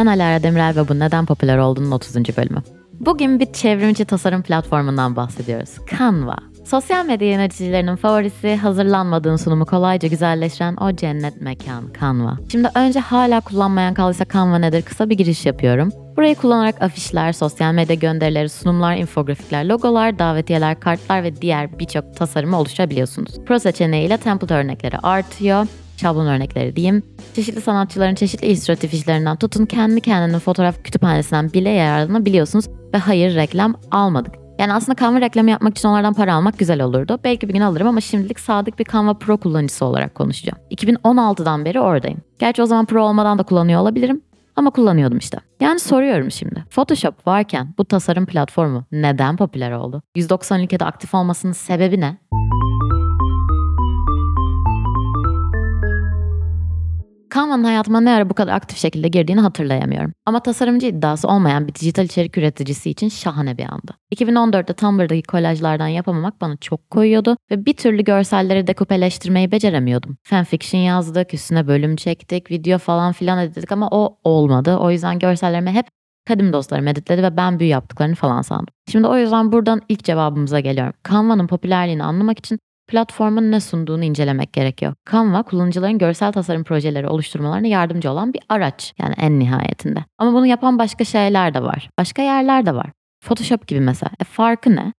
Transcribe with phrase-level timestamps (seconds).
[0.00, 2.16] Ben Alara Demirel ve bu neden popüler olduğunun 30.
[2.16, 2.62] bölümü.
[3.00, 5.70] Bugün bir çevrimiçi tasarım platformundan bahsediyoruz.
[5.98, 6.36] Canva.
[6.64, 12.36] Sosyal medya yöneticilerinin favorisi hazırlanmadığın sunumu kolayca güzelleştiren o cennet mekan Canva.
[12.52, 15.92] Şimdi önce hala kullanmayan kaldıysa Canva nedir kısa bir giriş yapıyorum.
[16.16, 22.58] Burayı kullanarak afişler, sosyal medya gönderileri, sunumlar, infografikler, logolar, davetiyeler, kartlar ve diğer birçok tasarımı
[22.58, 23.44] oluşturabiliyorsunuz.
[23.46, 25.66] Pro seçeneğiyle template örnekleri artıyor
[26.00, 27.02] şablon örnekleri diyeyim.
[27.34, 33.74] Çeşitli sanatçıların çeşitli illüstratif işlerinden tutun kendi kendine fotoğraf kütüphanesinden bile yararlanabiliyorsunuz ve hayır reklam
[33.90, 34.34] almadık.
[34.58, 37.18] Yani aslında Canva reklamı yapmak için onlardan para almak güzel olurdu.
[37.24, 40.58] Belki bir gün alırım ama şimdilik sadık bir Canva Pro kullanıcısı olarak konuşacağım.
[40.70, 42.18] 2016'dan beri oradayım.
[42.38, 44.22] Gerçi o zaman Pro olmadan da kullanıyor olabilirim.
[44.56, 45.38] Ama kullanıyordum işte.
[45.60, 46.64] Yani soruyorum şimdi.
[46.70, 50.02] Photoshop varken bu tasarım platformu neden popüler oldu?
[50.16, 52.16] 190 ülkede aktif olmasının sebebi ne?
[57.34, 60.12] Canva'nın hayatıma ne ara bu kadar aktif şekilde girdiğini hatırlayamıyorum.
[60.26, 63.92] Ama tasarımcı iddiası olmayan bir dijital içerik üreticisi için şahane bir andı.
[64.14, 70.16] 2014'te Tumblr'daki kolajlardan yapamamak bana çok koyuyordu ve bir türlü görselleri dekupeleştirmeyi beceremiyordum.
[70.22, 74.76] Fanfiction yazdık, üstüne bölüm çektik, video falan filan editledik ama o olmadı.
[74.76, 75.86] O yüzden görsellerimi hep
[76.28, 78.74] kadim dostlarım editledi ve ben büyü yaptıklarını falan sandım.
[78.92, 80.92] Şimdi o yüzden buradan ilk cevabımıza geliyorum.
[81.10, 82.58] Canva'nın popülerliğini anlamak için
[82.90, 84.94] platformun ne sunduğunu incelemek gerekiyor.
[85.12, 90.04] Canva kullanıcıların görsel tasarım projeleri oluşturmalarına yardımcı olan bir araç yani en nihayetinde.
[90.18, 91.90] Ama bunu yapan başka şeyler de var.
[91.98, 92.86] Başka yerler de var.
[93.24, 94.10] Photoshop gibi mesela.
[94.20, 94.92] E farkı ne?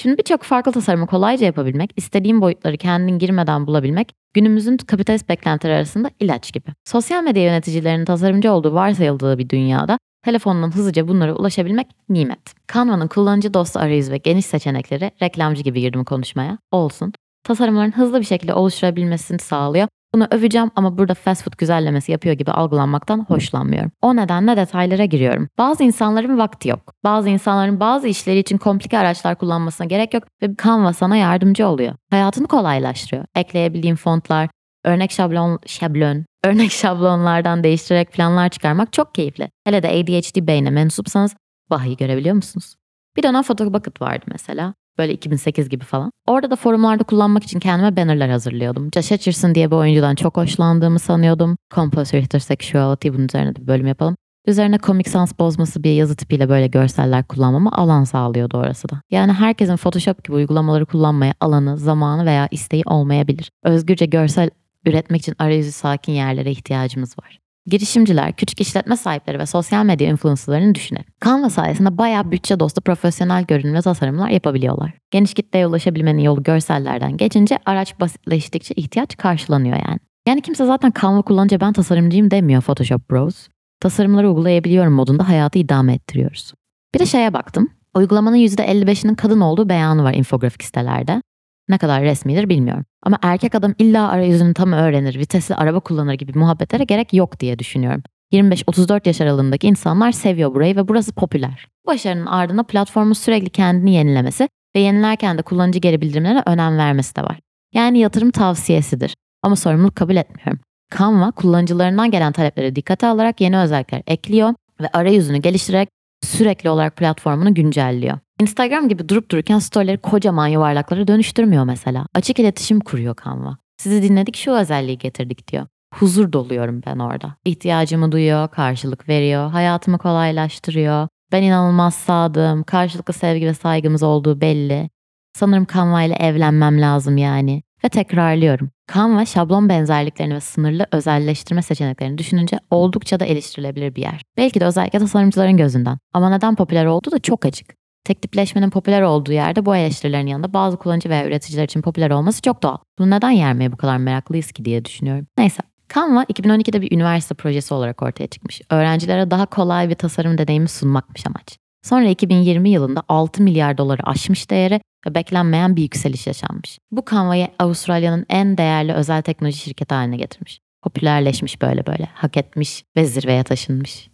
[0.00, 6.10] Şimdi birçok farklı tasarımı kolayca yapabilmek, istediğin boyutları kendin girmeden bulabilmek günümüzün kapitalist beklentileri arasında
[6.20, 6.68] ilaç gibi.
[6.84, 12.54] Sosyal medya yöneticilerinin tasarımcı olduğu varsayıldığı bir dünyada telefonundan hızlıca bunlara ulaşabilmek nimet.
[12.74, 16.58] Canva'nın kullanıcı dostu arayüzü ve geniş seçenekleri reklamcı gibi girdim konuşmaya.
[16.72, 17.12] Olsun
[17.44, 19.88] tasarımların hızlı bir şekilde oluşturabilmesini sağlıyor.
[20.14, 23.92] Bunu öveceğim ama burada fast food güzellemesi yapıyor gibi algılanmaktan hoşlanmıyorum.
[24.02, 25.48] O nedenle detaylara giriyorum.
[25.58, 26.94] Bazı insanların vakti yok.
[27.04, 31.94] Bazı insanların bazı işleri için komplike araçlar kullanmasına gerek yok ve Canva sana yardımcı oluyor.
[32.10, 33.24] Hayatını kolaylaştırıyor.
[33.34, 34.48] Ekleyebildiğin fontlar,
[34.84, 39.50] örnek şablon, şablon, örnek şablonlardan değiştirerek planlar çıkarmak çok keyifli.
[39.64, 41.36] Hele de ADHD beyne mensupsanız
[41.70, 42.74] Bahi'yi görebiliyor musunuz?
[43.16, 44.74] Bir dönem Photobucket vardı mesela.
[45.00, 46.12] Böyle 2008 gibi falan.
[46.26, 48.90] Orada da forumlarda kullanmak için kendime bannerlar hazırlıyordum.
[48.94, 51.56] Josh Hutcherson diye bir oyuncudan çok hoşlandığımı sanıyordum.
[51.74, 54.16] Composer Heterosexuality bunun üzerine de bir bölüm yapalım.
[54.46, 59.02] Üzerine Comic Sans bozması bir yazı tipiyle böyle görseller kullanmama alan sağlıyordu orası da.
[59.10, 63.50] Yani herkesin Photoshop gibi uygulamaları kullanmaya alanı, zamanı veya isteği olmayabilir.
[63.64, 64.50] Özgürce görsel
[64.86, 67.39] üretmek için arayüzü sakin yerlere ihtiyacımız var.
[67.66, 71.06] Girişimciler, küçük işletme sahipleri ve sosyal medya influencerlarını düşünelim.
[71.24, 74.92] Canva sayesinde bayağı bütçe dostu profesyonel görünüm ve tasarımlar yapabiliyorlar.
[75.10, 79.98] Geniş kitleye ulaşabilmenin yolu görsellerden geçince araç basitleştikçe ihtiyaç karşılanıyor yani.
[80.28, 83.48] Yani kimse zaten Canva kullanınca ben tasarımcıyım demiyor Photoshop Bros.
[83.80, 86.52] Tasarımları uygulayabiliyorum modunda hayatı idame ettiriyoruz.
[86.94, 87.68] Bir de şeye baktım.
[87.94, 91.22] Uygulamanın %55'inin kadın olduğu beyanı var infografik sitelerde.
[91.70, 92.84] Ne kadar resmidir bilmiyorum.
[93.02, 97.58] Ama erkek adam illa arayüzünü tam öğrenir, vitesli araba kullanır gibi muhabbetlere gerek yok diye
[97.58, 98.02] düşünüyorum.
[98.32, 101.68] 25-34 yaş aralığındaki insanlar seviyor burayı ve burası popüler.
[101.86, 107.22] Başarının ardında platformun sürekli kendini yenilemesi ve yenilerken de kullanıcı geri bildirimlerine önem vermesi de
[107.22, 107.40] var.
[107.74, 109.14] Yani yatırım tavsiyesidir.
[109.42, 110.58] Ama sorumluluk kabul etmiyorum.
[110.98, 115.88] Canva kullanıcılarından gelen talepleri dikkate alarak yeni özellikler ekliyor ve arayüzünü geliştirerek
[116.22, 118.18] sürekli olarak platformunu güncelliyor.
[118.40, 122.06] Instagram gibi durup dururken storyleri kocaman yuvarlaklara dönüştürmüyor mesela.
[122.14, 123.56] Açık iletişim kuruyor Canva.
[123.76, 125.66] Sizi dinledik şu özelliği getirdik diyor.
[125.94, 127.36] Huzur doluyorum ben orada.
[127.44, 131.08] İhtiyacımı duyuyor, karşılık veriyor, hayatımı kolaylaştırıyor.
[131.32, 134.90] Ben inanılmaz sadığım, karşılıklı sevgi ve saygımız olduğu belli.
[135.38, 137.62] Sanırım Canva ile evlenmem lazım yani.
[137.84, 138.70] Ve tekrarlıyorum.
[138.94, 144.22] Canva şablon benzerliklerini ve sınırlı özelleştirme seçeneklerini düşününce oldukça da eleştirilebilir bir yer.
[144.36, 145.98] Belki de özellikle tasarımcıların gözünden.
[146.12, 147.74] Ama neden popüler olduğu da çok açık.
[148.04, 152.42] Tek tipleşmenin popüler olduğu yerde bu eleştirilerin yanında bazı kullanıcı veya üreticiler için popüler olması
[152.42, 152.76] çok doğal.
[152.98, 155.26] Bunu neden yermeye bu kadar meraklıyız ki diye düşünüyorum.
[155.38, 155.62] Neyse.
[155.94, 158.60] Canva 2012'de bir üniversite projesi olarak ortaya çıkmış.
[158.70, 161.58] Öğrencilere daha kolay bir tasarım deneyimi sunmakmış amaç.
[161.82, 166.78] Sonra 2020 yılında 6 milyar doları aşmış değeri ve beklenmeyen bir yükseliş yaşanmış.
[166.90, 170.60] Bu Canva'yı Avustralya'nın en değerli özel teknoloji şirketi haline getirmiş.
[170.82, 174.10] Popülerleşmiş böyle böyle, hak etmiş ve zirveye taşınmış.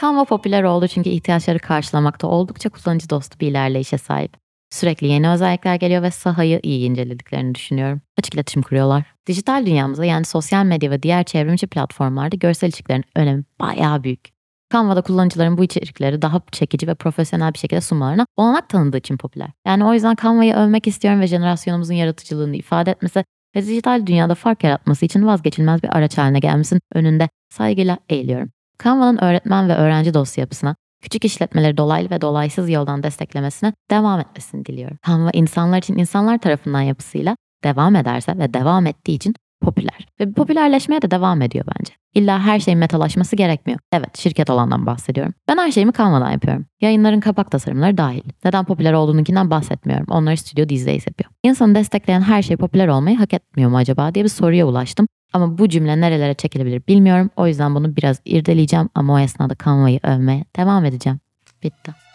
[0.00, 4.36] Canva popüler oldu çünkü ihtiyaçları karşılamakta oldukça kullanıcı dostu bir ilerleyişe sahip.
[4.70, 8.00] Sürekli yeni özellikler geliyor ve sahayı iyi incelediklerini düşünüyorum.
[8.18, 9.04] Açık iletişim kuruyorlar.
[9.26, 14.37] Dijital dünyamızda yani sosyal medya ve diğer çevrimiçi platformlarda görsel içeriklerin önemi bayağı büyük.
[14.72, 19.48] Canva'da kullanıcıların bu içerikleri daha çekici ve profesyonel bir şekilde sunmalarına olanak tanıdığı için popüler.
[19.66, 23.24] Yani o yüzden Canva'yı övmek istiyorum ve jenerasyonumuzun yaratıcılığını ifade etmesi
[23.56, 28.50] ve dijital dünyada fark yaratması için vazgeçilmez bir araç haline gelmesinin önünde saygıyla eğiliyorum.
[28.84, 34.64] Canva'nın öğretmen ve öğrenci dosya yapısına, küçük işletmeleri dolaylı ve dolaysız yoldan desteklemesine devam etmesini
[34.64, 34.98] diliyorum.
[35.06, 40.06] Canva insanlar için insanlar tarafından yapısıyla devam ederse ve devam ettiği için popüler.
[40.20, 41.92] Ve popülerleşmeye de devam ediyor bence.
[42.14, 43.80] İlla her şeyin metalaşması gerekmiyor.
[43.92, 45.34] Evet şirket olandan bahsediyorum.
[45.48, 46.66] Ben her şeyimi Canva'dan yapıyorum.
[46.80, 48.22] Yayınların kapak tasarımları dahil.
[48.44, 50.06] Neden popüler olduğununkinden bahsetmiyorum.
[50.08, 51.30] Onları Studio Dizdays yapıyor.
[51.42, 55.06] İnsanı destekleyen her şey popüler olmayı hak etmiyor mu acaba diye bir soruya ulaştım.
[55.32, 57.30] Ama bu cümle nerelere çekilebilir bilmiyorum.
[57.36, 61.20] O yüzden bunu biraz irdeleyeceğim ama o esnada Canva'yı övmeye devam edeceğim.
[61.62, 62.07] Bitti.